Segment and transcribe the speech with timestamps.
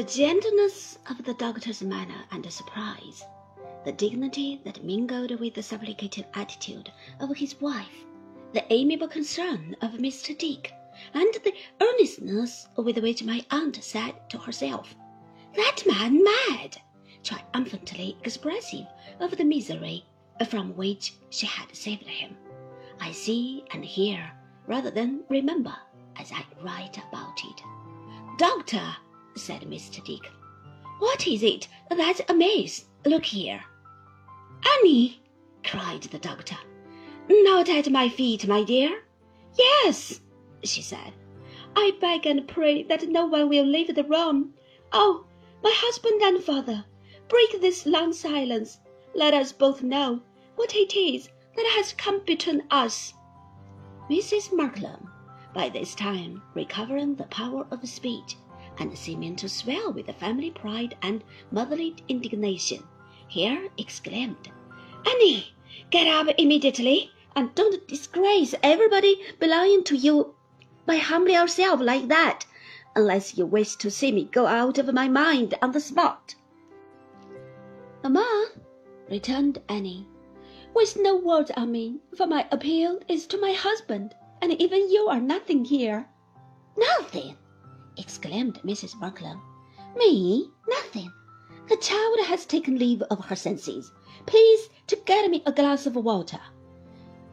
[0.00, 3.22] The gentleness of the doctor's manner and surprise,
[3.84, 6.90] the dignity that mingled with the supplicative attitude
[7.20, 8.06] of his wife,
[8.54, 10.28] the amiable concern of Mr.
[10.38, 10.72] Dick,
[11.12, 11.52] and the
[11.82, 14.94] earnestness with which my aunt said to herself,
[15.54, 16.80] That man mad!
[17.22, 18.86] triumphantly expressive
[19.18, 20.06] of the misery
[20.48, 22.38] from which she had saved him.
[23.00, 24.32] I see and hear
[24.66, 25.76] rather than remember
[26.16, 27.62] as I write about it.
[28.38, 28.96] Doctor,
[29.36, 30.04] said Mr.
[30.04, 30.30] Dick,
[30.98, 32.84] what is it that's amiss?
[33.06, 33.62] Look here.
[34.78, 35.22] Annie,
[35.64, 36.56] cried the doctor.
[37.28, 39.02] Not at my feet, my dear.
[39.56, 40.20] Yes,
[40.62, 41.12] she said.
[41.74, 44.54] I beg and pray that no one will leave the room.
[44.92, 45.24] Oh,
[45.62, 46.84] my husband and father,
[47.28, 48.78] break this long silence.
[49.14, 50.20] Let us both know
[50.56, 53.14] what it is that has come between us.
[54.10, 54.52] Mrs.
[54.52, 55.08] Markleham,
[55.54, 58.36] by this time recovering the power of speech,
[58.80, 62.82] and seeming to swell with family pride and motherly indignation,
[63.28, 64.50] here exclaimed,
[65.06, 65.54] Annie,
[65.90, 70.34] get up immediately, and don't disgrace everybody belonging to you
[70.86, 72.46] by humbling yourself like that,
[72.96, 76.34] unless you wish to see me go out of my mind on the spot.
[78.02, 78.48] Mamma,
[79.10, 80.08] returned Annie,
[80.74, 85.06] waste no words on me, for my appeal is to my husband, and even you
[85.08, 86.08] are nothing here.
[86.76, 87.36] Nothing!
[88.00, 88.98] Exclaimed Mrs.
[88.98, 89.42] Markleham.
[89.94, 90.50] Me?
[90.66, 91.12] Nothing.
[91.68, 93.92] The child has taken leave of her senses.
[94.24, 96.40] Please to get me a glass of water.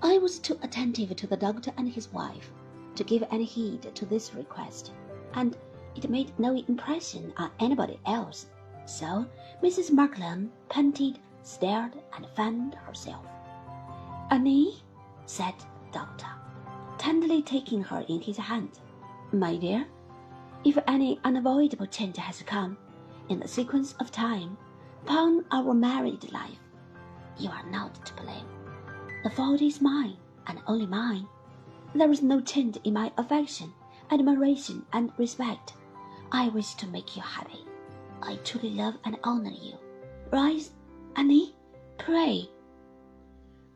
[0.02, 2.52] I was too attentive to the doctor and his wife
[2.96, 4.92] to give any heed to this request,
[5.36, 5.56] and
[5.96, 8.48] it made no impression on anybody else.
[8.86, 9.26] So
[9.64, 9.92] Mrs.
[9.92, 13.26] Markleham panted, stared, and fanned herself.
[14.32, 14.84] Annie,
[15.26, 16.28] said the doctor,
[16.98, 18.80] tenderly taking her in his hand,
[19.32, 19.88] my dear,
[20.64, 22.78] if any unavoidable change has come
[23.30, 24.58] in the sequence of time
[25.04, 26.60] upon our married life,
[27.38, 28.48] you are not to blame.
[29.24, 31.28] The fault is mine, and only mine.
[31.94, 33.74] There is no change in my affection,
[34.10, 35.74] admiration, and respect.
[36.32, 37.66] I wish to make you happy.
[38.22, 39.78] I truly love and honor you.
[40.32, 40.72] Rise,
[41.16, 41.56] Annie,
[41.98, 42.50] pray.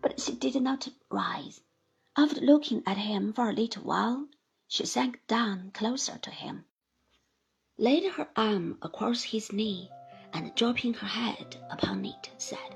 [0.01, 1.61] But she did not rise.
[2.17, 4.27] After looking at him for a little while,
[4.67, 6.65] she sank down closer to him
[7.77, 9.89] laid her arm across his knee,
[10.33, 12.75] and dropping her head upon it, said,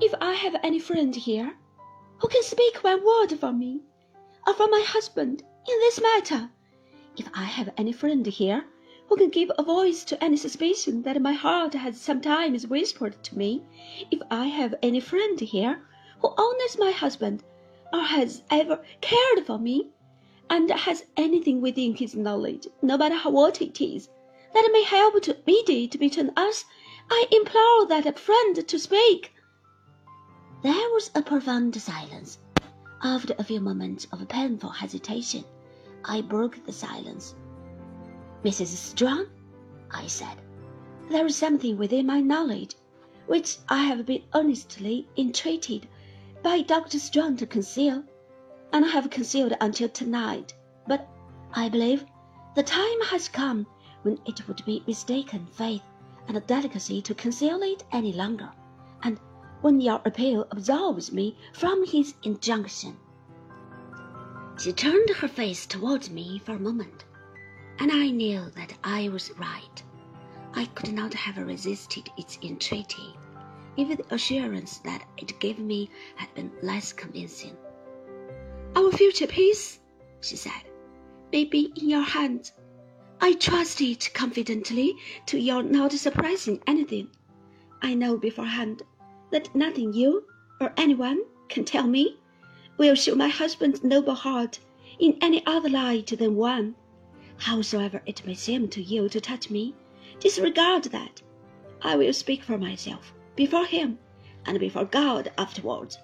[0.00, 1.56] If I have any friend here
[2.18, 3.82] who can speak one word for me,
[4.44, 6.50] or for my husband in this matter,
[7.16, 8.64] if I have any friend here
[9.08, 13.38] who can give a voice to any suspicion that my heart has sometimes whispered to
[13.38, 13.62] me,
[14.10, 15.86] if I have any friend here
[16.20, 17.44] who honors my husband,
[17.92, 19.90] or has ever cared for me,
[20.50, 24.08] and has anything within his knowledge, no matter what it is,
[24.52, 26.64] that may help to mediate between us,
[27.10, 29.32] I implore that friend to speak.
[30.62, 32.38] There was a profound silence.
[33.02, 35.44] After a few moments of painful hesitation,
[36.04, 37.34] I broke the silence.
[38.44, 38.68] Mrs.
[38.68, 39.26] Strong,
[39.90, 40.36] I said,
[41.10, 42.76] there is something within my knowledge
[43.26, 45.88] which I have been earnestly entreated
[46.42, 46.98] by Dr.
[46.98, 48.04] Strong to conceal
[48.72, 50.54] and I have concealed until tonight.
[50.86, 51.08] But
[51.52, 52.04] I believe
[52.54, 53.66] the time has come
[54.02, 55.82] when it would be mistaken faith
[56.28, 58.50] and delicacy to conceal it any longer,
[59.02, 59.18] and
[59.60, 62.96] when your appeal absolves me from his injunction.
[64.58, 67.04] She turned her face towards me for a moment,
[67.78, 69.82] and I knew that I was right.
[70.54, 73.14] I could not have resisted its entreaty,
[73.76, 77.56] if the assurance that it gave me had been less convincing.
[78.74, 79.80] Our future peace,
[80.22, 80.62] she said,
[81.30, 82.52] may be in your hands.
[83.20, 84.94] I trust it confidently
[85.26, 87.10] to your not surprising anything.
[87.82, 88.82] I know beforehand
[89.30, 90.24] that nothing you
[90.58, 92.16] or anyone can tell me
[92.78, 94.58] will show my husband's noble heart
[94.98, 96.74] in any other light than one.
[97.36, 99.74] Howsoever it may seem to you to touch me,
[100.18, 101.20] disregard that.
[101.82, 103.98] I will speak for myself before him
[104.46, 105.98] and before God afterwards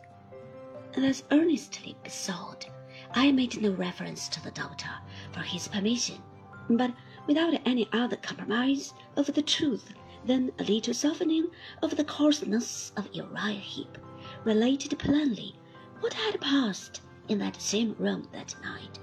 [0.96, 2.66] thus earnestly besought,
[3.12, 4.88] I made no reference to the doctor
[5.32, 6.22] for his permission,
[6.70, 6.94] but
[7.26, 9.92] without any other compromise of the truth
[10.24, 11.48] than a little softening
[11.82, 13.98] of the coarseness of Uriah Heep,
[14.44, 15.54] related plainly
[16.00, 18.98] what had passed in that same room that night.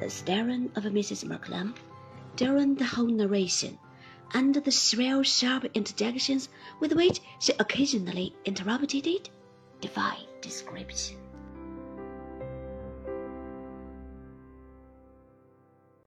[0.00, 1.24] The staring of Mrs.
[1.24, 1.74] Markleham
[2.36, 3.78] during the whole narration,
[4.32, 6.48] and the shrill, sharp interjections
[6.80, 9.28] with which she occasionally interrupted it,
[9.84, 11.18] defy description.